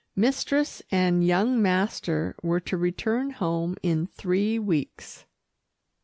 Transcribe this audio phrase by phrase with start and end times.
[0.15, 5.25] Mistress and young master were to return home in three weeks.